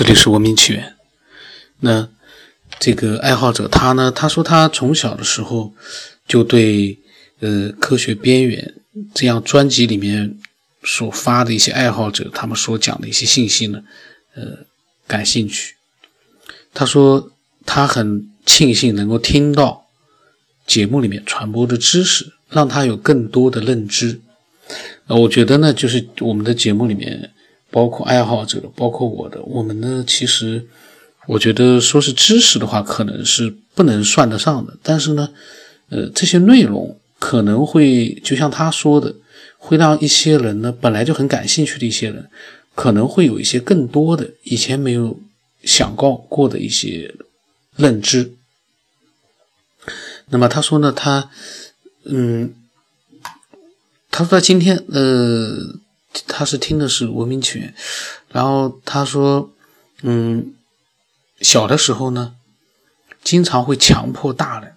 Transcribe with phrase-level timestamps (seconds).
[0.00, 0.94] 这里是文明起源。
[1.80, 2.08] 那
[2.78, 4.10] 这个爱好者他呢？
[4.10, 5.74] 他说他从小的时候
[6.26, 6.98] 就对
[7.40, 8.76] 呃科学边缘
[9.12, 10.38] 这样专辑里面
[10.84, 13.82] 所发的一些爱好者他们所讲的一些信息呢，
[14.34, 14.60] 呃
[15.06, 15.74] 感兴趣。
[16.72, 17.30] 他说
[17.66, 19.84] 他很庆幸能够听到
[20.66, 24.18] 节目里面传播的知识，让他有更多的认知。
[25.08, 27.30] 呃，我觉得呢，就是我们的节目里面。
[27.70, 30.66] 包括爱好者，包括我的，我们呢，其实
[31.26, 34.76] 我觉得说是知识的话，可能是不能算得上的。
[34.82, 35.30] 但是呢，
[35.88, 39.14] 呃，这些内容可能会就像他说的，
[39.58, 42.28] 会让一些人呢，本来就很感兴趣的一些人，
[42.74, 45.20] 可能会有一些更多的以前没有
[45.62, 47.14] 想到过的一些
[47.76, 48.32] 认知。
[50.30, 51.30] 那么他说呢，他
[52.04, 52.52] 嗯，
[54.10, 55.78] 他说他今天呃。
[56.26, 57.74] 他是听的是文明起源，
[58.28, 59.52] 然后他说，
[60.02, 60.54] 嗯，
[61.40, 62.34] 小的时候呢，
[63.22, 64.74] 经常会强迫大人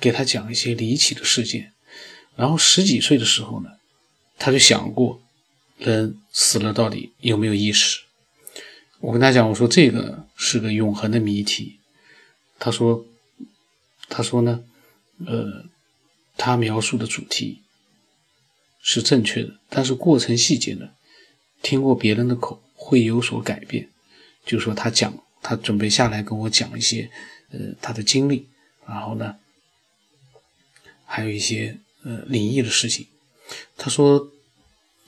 [0.00, 1.72] 给他讲一些离奇的事件，
[2.36, 3.70] 然后十几岁的时候呢，
[4.38, 5.20] 他就想过，
[5.78, 8.00] 人死了到底有没有意识？
[9.00, 11.78] 我跟他讲，我说这个是个永恒的谜题。
[12.58, 13.04] 他说，
[14.08, 14.62] 他说呢，
[15.26, 15.64] 呃，
[16.36, 17.60] 他描述的主题。
[18.82, 20.90] 是正确的，但是过程细节呢？
[21.62, 23.88] 听过别人的口会有所改变。
[24.44, 27.08] 就说，他讲，他准备下来跟我讲一些，
[27.52, 28.48] 呃，他的经历，
[28.84, 29.36] 然后呢，
[31.04, 33.06] 还有一些呃灵异的事情。
[33.76, 34.28] 他说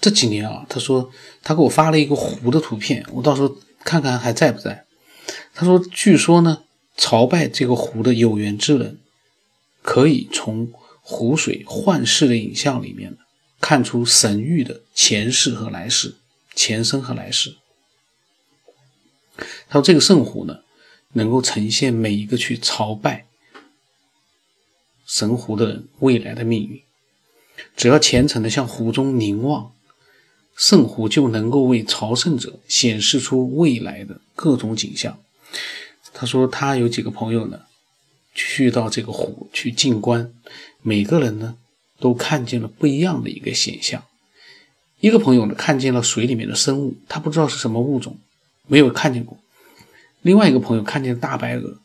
[0.01, 1.11] 这几年啊，他说
[1.43, 4.85] 他给我发了一个湖的图片，我到时候看看还在不在。
[5.53, 6.63] 他说，据说呢，
[6.97, 9.01] 朝拜这个湖的有缘之人，
[9.83, 10.73] 可以从
[11.03, 13.17] 湖水幻视的影像里面。
[13.65, 16.17] 看出神域的前世和来世，
[16.55, 17.57] 前生和来世。
[19.71, 20.59] 他说：“这个圣湖呢，
[21.15, 23.25] 能够呈现每一个去朝拜
[25.07, 26.83] 神湖的人未来的命运。
[27.75, 29.73] 只要虔诚的向湖中凝望，
[30.55, 35.19] 圣湖就能够为朝圣者显示出未来的各种景象。”
[36.13, 37.63] 他说：“他有几个朋友呢，
[38.35, 40.35] 去到这个湖去静观，
[40.83, 41.57] 每个人呢。”
[42.05, 44.05] 都看见了不一样的一个现象。
[45.01, 48.19] 一个朋友呢，看见了水里面的生物，他不知道是什么物种，
[48.67, 49.39] 没有看见过。
[50.21, 51.79] 另外一个朋友看见大白鹅。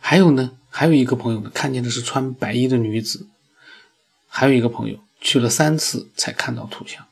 [0.00, 3.28] 还有呢，还有一个朋友呢，看见的是穿白衣的女子。
[4.26, 7.06] 还有一个朋友去了三次才看到图像。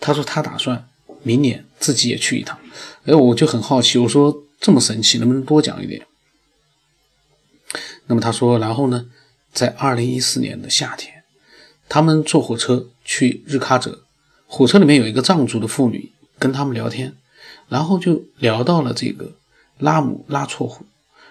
[0.00, 0.88] 他说他打算
[1.22, 2.58] 明年自己也去一趟。
[3.04, 6.06] 哎，我就很好奇，我说这么神奇，能不能多讲一点？
[8.06, 9.04] 那么他说，然后呢？
[9.54, 11.22] 在二零一四年的夏天，
[11.88, 14.02] 他们坐火车去日喀则，
[14.48, 16.10] 火车里面有一个藏族的妇女
[16.40, 17.14] 跟他们聊天，
[17.68, 19.36] 然后就聊到了这个
[19.78, 20.84] 拉姆拉措湖，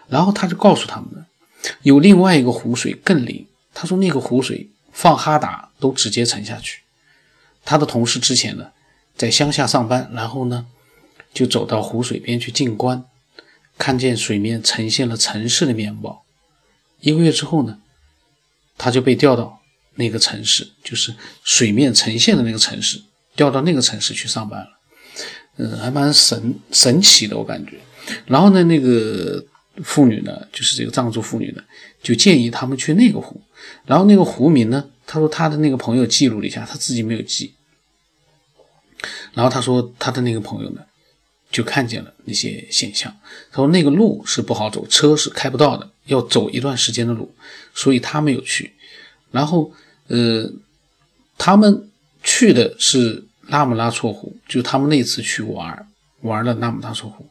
[0.07, 1.25] 然后他就告诉他们，
[1.81, 3.45] 有另外一个湖水更灵。
[3.73, 6.81] 他说那个湖水放哈达都直接沉下去。
[7.65, 8.67] 他的同事之前呢
[9.17, 10.65] 在乡下上班，然后呢
[11.33, 13.03] 就走到湖水边去静观，
[13.77, 16.23] 看见水面呈现了城市的面貌。
[17.01, 17.79] 一个月之后呢。
[18.77, 19.59] 他就被调到
[19.95, 21.13] 那个城市，就是
[21.43, 23.01] 水面呈现的那个城市，
[23.35, 24.67] 调到那个城市去上班了。
[25.57, 27.79] 嗯，还蛮神神奇的，我感觉。
[28.25, 29.43] 然后呢，那个
[29.83, 31.63] 妇女呢，就是这个藏族妇女呢，
[32.01, 33.39] 就建议他们去那个湖。
[33.85, 37.53] 然后那个湖名呢，他说他的那个朋友记录了一下，他自己没有记。
[39.33, 40.81] 然后他说他的那个朋友呢，
[41.53, 43.15] 就看见了那些现象。
[43.49, 45.89] 他说那个路是不好走，车是开不到的。
[46.07, 47.33] 要走一段时间的路，
[47.73, 48.73] 所以他没有去。
[49.31, 49.71] 然后，
[50.09, 50.51] 呃，
[51.37, 51.89] 他们
[52.21, 55.87] 去的是拉姆拉措湖，就他们那次去玩
[56.19, 57.25] 玩了拉姆拉措湖。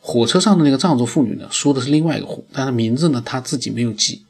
[0.00, 4.22] 火车上的那个藏族妇女呢，说的是另外一个湖，但是名字呢，他自己没有记。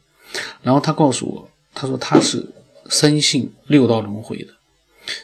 [0.63, 2.47] 然后他告诉我，他说他是
[2.89, 4.55] 深信六道轮回的，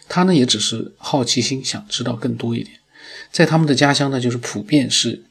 [0.09, 2.77] 他呢也只是好奇心，想知道更多一点。
[3.35, 5.25] 在他们的家乡呢，就是普遍是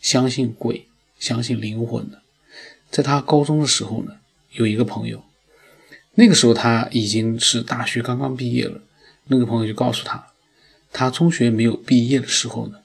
[0.00, 0.86] 相信鬼、
[1.18, 2.22] 相信灵魂的。
[2.90, 4.14] 在他高中的时候呢，
[4.52, 5.22] 有一个朋友，
[6.14, 8.80] 那个时候他已经是大学刚刚毕业了。
[9.26, 10.28] 那个朋友就告诉他，
[10.94, 12.78] 他中学没有毕业的时候呢，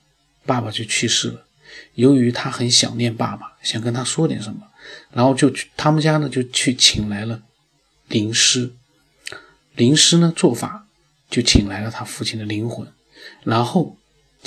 [0.45, 1.45] 爸爸就去世了。
[1.93, 4.67] 由于他很想念爸爸，想跟他说点什么，
[5.13, 7.41] 然后就去他们家呢，就去请来了
[8.09, 8.73] 灵师。
[9.77, 10.87] 灵师呢做法
[11.29, 12.85] 就请来了他父亲的灵魂，
[13.45, 13.95] 然后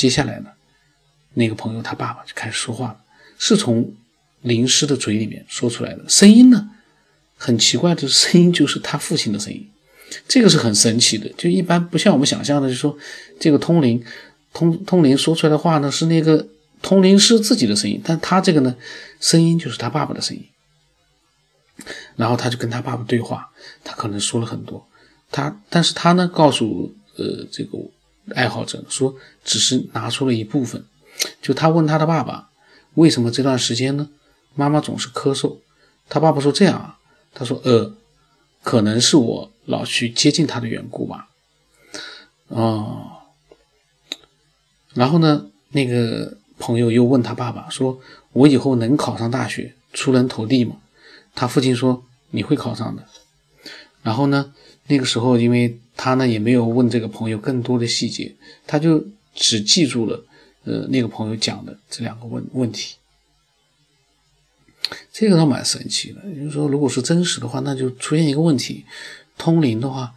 [0.00, 0.50] 接下来呢，
[1.35, 3.00] 那个朋友他爸爸就开始说话了，
[3.38, 3.93] 是从。
[4.43, 6.70] 灵师的嘴里面说出来的声音呢，
[7.37, 9.69] 很奇怪的声音就是他父亲的声音，
[10.26, 11.31] 这个是很神奇的。
[11.37, 12.97] 就一般不像我们想象的，就说
[13.38, 14.02] 这个通灵，
[14.55, 16.49] 通通灵说出来的话呢是那个
[16.81, 18.75] 通灵师自己的声音，但他这个呢
[19.20, 20.43] 声音就是他爸爸的声音。
[22.17, 23.50] 然后他就跟他爸爸对话，
[23.85, 24.88] 他可能说了很多，
[25.31, 27.76] 他但是他呢告诉呃这个
[28.34, 29.14] 爱好者说
[29.44, 30.84] 只是拿出了一部分，
[31.43, 32.50] 就他问他的爸爸
[32.94, 34.08] 为什么这段时间呢
[34.55, 35.58] 妈妈总是咳嗽，
[36.08, 36.99] 他爸爸说这样啊，
[37.34, 37.94] 他说呃
[38.62, 41.28] 可能是我老去接近他的缘故吧，
[42.49, 43.06] 哦。
[44.93, 48.00] 然后呢，那个朋友又问他爸爸说
[48.34, 50.78] ：“我以后能考上大学，出人头地吗？”
[51.37, 53.06] 他父亲说：“你会考上的。”
[54.02, 54.52] 然后呢，
[54.88, 58.35] 那个时候因为他呢也没有问这个朋友更多的细节，
[58.67, 60.25] 他就只记住了
[60.64, 62.97] 呃那个朋友讲的这两个问问题。
[65.12, 68.87] 这个倒蛮神奇的，就是说，如果是真实的话，那就出现一个问题：
[69.37, 70.14] 通灵的话，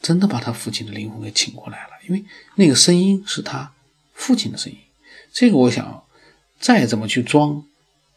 [0.00, 2.24] 真的把他父亲的灵魂给请过来了，因为
[2.54, 3.74] 那个声音是他。
[4.14, 4.78] 父亲的声音，
[5.32, 6.02] 这个我想，
[6.58, 7.64] 再怎么去装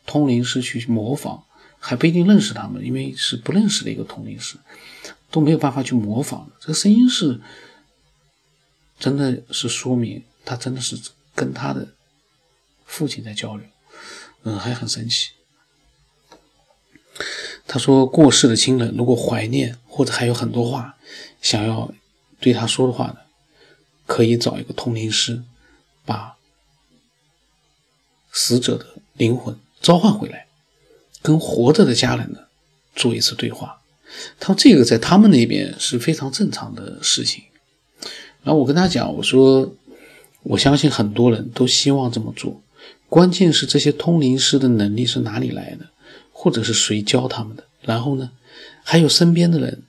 [0.06, 1.44] 通灵师去模仿，
[1.80, 4.58] 还不一定认识他们，因为是不认识的一个通灵师，
[5.34, 6.52] 都没有办法去模仿。
[6.60, 7.42] 这个声音是，
[9.00, 10.96] 真的是说明他真的是
[11.34, 11.88] 跟他的
[12.86, 13.66] 父亲在交流，
[14.44, 15.32] 嗯，还很神奇。
[17.66, 20.98] 他说，过世的亲人如果怀念或者还有很多话
[21.42, 21.92] 想要
[22.40, 23.18] 对他说的话呢，
[24.06, 25.44] 可以找一个通灵师。
[26.06, 26.36] 把
[28.34, 30.48] 死者的灵魂召唤回来，
[31.22, 32.40] 跟活着的家人呢
[32.94, 33.83] 做一次对话。
[34.40, 37.44] 他说这个在他们那边是非常正常的事情。
[38.44, 39.74] 然后我跟他讲，我说
[40.44, 42.62] 我相信很多人都希望这么做，
[43.10, 45.88] 关键是这些通灵师的能力是哪里来的，
[46.32, 47.64] 或者是谁教他们的？
[47.82, 48.32] 然后呢，
[48.84, 49.84] 还有身边的人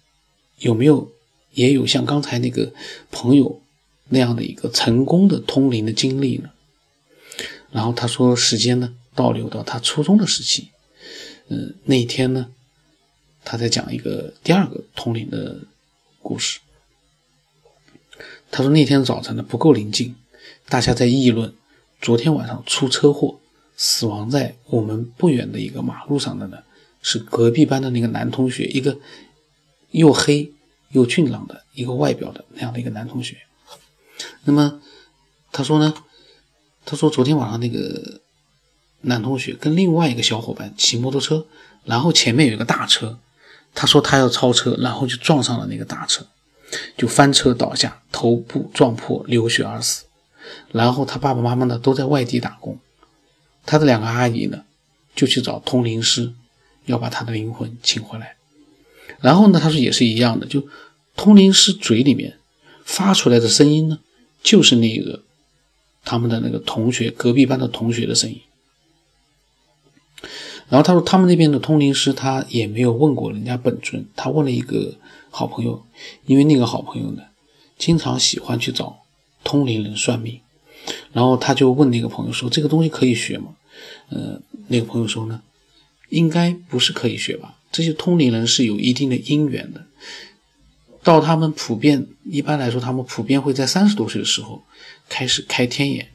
[0.58, 1.10] 有没有
[1.52, 2.72] 也有像刚才那个
[3.10, 3.60] 朋友。
[4.10, 6.50] 那样的一个成功的通灵的经历呢？
[7.72, 10.68] 然后他说，时间呢倒流到他初中的时期，
[11.48, 12.48] 嗯，那一天呢，
[13.44, 15.58] 他在讲一个第二个通灵的
[16.22, 16.60] 故事。
[18.50, 20.14] 他说那天早晨呢不够宁静，
[20.68, 21.54] 大家在议论
[22.00, 23.38] 昨天晚上出车祸
[23.76, 26.58] 死亡在我们不远的一个马路上的呢
[27.02, 28.98] 是隔壁班的那个男同学，一个
[29.90, 30.52] 又黑
[30.90, 33.36] 又俊朗的一个外表的那样的一个男同学。
[34.44, 34.80] 那么，
[35.52, 35.94] 他说呢？
[36.86, 38.20] 他说昨天晚上那个
[39.00, 41.46] 男同学跟另外一个小伙伴骑摩托车，
[41.84, 43.18] 然后前面有一个大车，
[43.74, 46.24] 他说他要超车，然后就撞上了那个大车，
[46.96, 50.04] 就翻车倒下，头部撞破，流血而死。
[50.72, 52.78] 然后他爸爸妈妈呢都在外地打工，
[53.66, 54.62] 他的两个阿姨呢
[55.14, 56.32] 就去找通灵师，
[56.86, 58.36] 要把他的灵魂请回来。
[59.20, 60.66] 然后呢，他说也是一样的，就
[61.16, 62.38] 通灵师嘴里面。
[62.86, 63.98] 发出来的声音呢，
[64.42, 65.22] 就是那个
[66.04, 68.38] 他们的那个同学隔壁班的同学的声音。
[70.68, 74.94] 然后他说，他们那边的通灵师他也没有问过人家本尊，他问了一个
[75.30, 75.84] 好朋友，
[76.26, 77.22] 因为那个好朋友呢，
[77.78, 78.98] 经常喜欢去找
[79.42, 80.40] 通灵人算命。
[81.12, 83.54] 然后他就问那个朋友说：“这个东西可以学吗？”
[84.10, 85.40] 呃，那个朋友说呢
[86.10, 87.56] ：“应该不是可以学吧？
[87.72, 89.86] 这些通灵人是有一定的因缘的。”
[91.02, 94.62] 到他们普遍一般来说，他们普遍会在三十多岁的时候
[95.08, 96.08] 开始开天眼，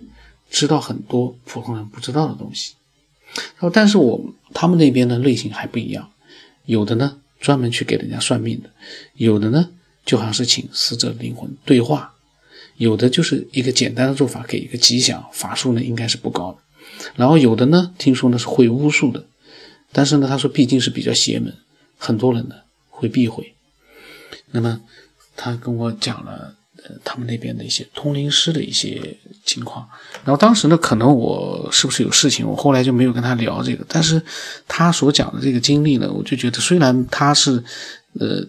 [0.49, 2.73] 知道很多普通人不知道的东西。
[3.59, 6.11] 说，但是我他们那边的类型还不一样，
[6.65, 8.69] 有的呢专门去给人家算命的，
[9.13, 9.69] 有的呢
[10.05, 12.13] 就好像是请死者灵魂对话，
[12.75, 16.57] 有的就是一个简单的做法，给一个吉祥法术呢应该是不高的。
[17.15, 19.25] 然后有的呢听说呢是会巫术的，
[19.93, 21.55] 但是呢他说毕竟是比较邪门，
[21.97, 22.55] 很多人呢
[22.89, 23.53] 会避讳。
[24.51, 24.81] 那么，
[25.37, 29.15] 他跟我讲了，呃，他们那边的一些通灵师的一些
[29.49, 29.87] 情况。
[30.23, 33.83] 然后当时呢，可能我是不是有事情，我后来就没有跟他聊这个。
[33.87, 34.21] 但是
[34.67, 37.63] 他所讲的这个经历呢，我就觉得，虽然他是，
[38.19, 38.45] 呃，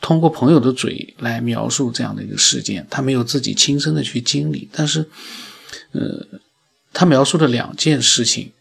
[0.00, 5.08] 通过朋友的嘴来描述这样的一个事件，他没有自己亲身的去经历，但是，
[5.92, 6.26] 呃，
[6.92, 8.52] 他描述的两件事情，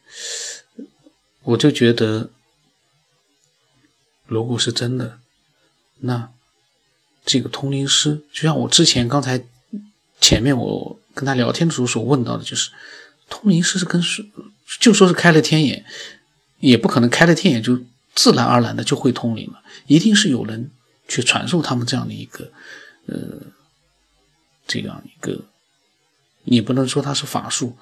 [1.44, 2.30] 我就觉得，
[4.28, 5.20] 如果是真的，
[6.00, 6.30] 那。
[7.26, 9.42] 这个通灵师，就像我之前刚才
[10.20, 12.72] 前面我跟他聊天的时候所问到的，就是
[13.30, 14.02] 通灵师是跟
[14.80, 15.86] 就说是开了天眼，
[16.60, 17.80] 也不可能开了天眼就
[18.16, 20.72] 自然而然的就会通灵了，一定是有人
[21.08, 22.52] 去传授他们这样的一个
[23.08, 23.16] 呃
[24.68, 25.46] 这样一个，
[26.44, 27.78] 你不能说他是法术，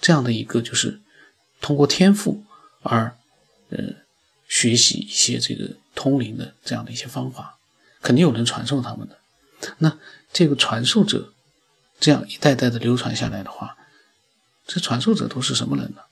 [0.00, 1.00] 这样的一个就是
[1.60, 2.44] 通过天赋
[2.82, 3.16] 而
[3.70, 3.78] 呃
[4.48, 7.58] 学习一些这个通灵的这样的一些方法。
[8.02, 9.18] 肯定有人传授他们的，
[9.78, 9.98] 那
[10.30, 11.32] 这个传授者
[12.00, 13.76] 这样一代代的流传下来的话，
[14.66, 16.02] 这传授者都是什么人呢？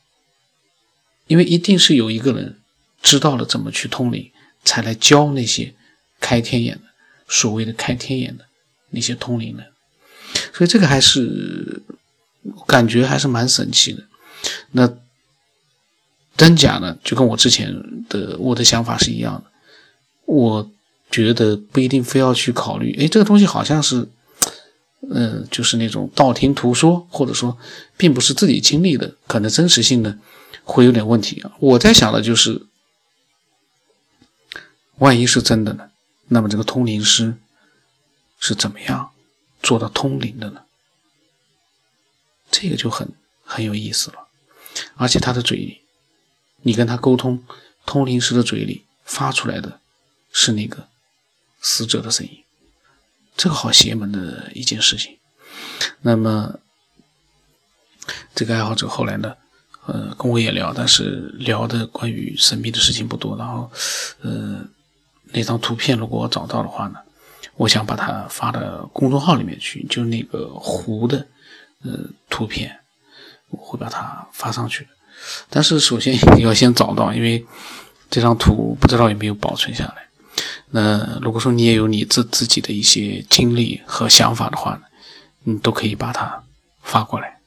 [1.27, 2.59] 因为一定是有一个人
[3.03, 4.31] 知道了怎么去通灵，
[4.65, 5.75] 才来教那些
[6.21, 6.83] 开天眼的
[7.29, 8.47] 所谓的开天眼的
[8.91, 9.73] 那些通灵的，
[10.53, 11.83] 所以这个还是
[12.67, 14.05] 感觉还是蛮神奇的。
[14.73, 14.93] 那
[16.37, 16.99] 真假呢？
[17.05, 17.75] 就跟我之前
[18.09, 19.45] 的我的想法是一样的。
[20.25, 20.71] 我
[21.11, 24.09] 觉得不一定非要去考虑，哎，这个东西好像是，
[25.11, 27.59] 嗯，就是那种道听途说，或者说
[27.97, 30.19] 并不是自己经历的，可能真实性呢
[30.65, 31.53] 会有点问题啊。
[31.59, 32.67] 我在想的就是，
[34.99, 35.91] 万一是真的呢？
[36.29, 37.35] 那么这个通灵师
[38.39, 39.11] 是怎么样
[39.63, 40.63] 做到通灵的呢？
[42.51, 43.09] 这个就很
[43.45, 44.29] 很有意思了，
[44.97, 45.81] 而且他的嘴里，
[46.63, 47.45] 你跟他沟通，
[47.85, 49.81] 通灵师的嘴里发出来的。
[50.35, 50.89] 是那个
[51.61, 52.42] 死者的声音，
[53.37, 55.17] 这个好邪门的一件事情。
[56.01, 56.55] 那么，
[58.35, 59.35] 这个爱好者后来呢，
[59.87, 63.37] 呃，跟我也聊，但是聊的关于神秘的事情不多。
[63.37, 63.71] 然后，
[64.21, 64.61] 呃，
[65.33, 66.99] 那张图片如果我找到的话呢，
[67.57, 68.61] 我想把它发到
[68.93, 71.27] 公众号里面去，就那个湖的
[71.85, 71.99] 呃
[72.29, 72.79] 图片，
[73.51, 74.87] 我会把它发上去。
[75.49, 77.45] 但是首先 要先找到，因为
[78.11, 80.07] 这张图不知道有没有保存下来。
[80.71, 84.83] 那如果说你也有你自自己的一些经历和想法的话呢，
[85.45, 86.43] 你都可以把它
[86.83, 87.39] 发过来。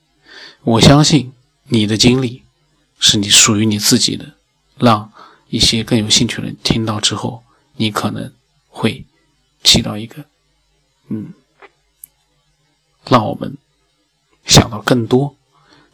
[0.64, 1.34] 我相信
[1.66, 2.44] 你的经历
[3.00, 4.34] 是你属于你自己的，
[4.78, 5.12] 让
[5.50, 7.44] 一些更有兴趣的人听到之后，
[7.76, 8.32] 你可能
[8.68, 9.06] 会
[9.64, 10.26] 起到一个
[11.10, 11.34] 嗯，
[13.08, 13.58] 让我们
[14.46, 15.36] 想到更多，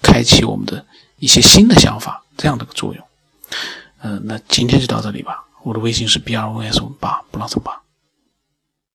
[0.01, 0.86] 开启我们的
[1.20, 3.05] 一些新的想法这样的个作用。
[4.01, 5.46] 嗯，那今天就到这里吧。
[5.63, 7.81] 我的微信是 b r o s 八，不让走吧。